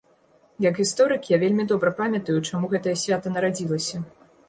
[0.65, 4.07] Як гісторык я вельмі добра памятаю, чаму гэтае свята нарадзілася.